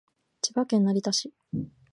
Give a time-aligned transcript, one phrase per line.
[0.41, 1.31] 千葉県成田市